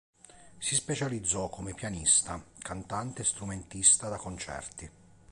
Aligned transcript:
Si 0.57 0.73
specializzò 0.73 1.47
come 1.49 1.75
pianista, 1.75 2.43
cantante 2.57 3.21
e 3.21 3.25
strumentista 3.25 4.09
da 4.09 4.17
concerti. 4.17 4.89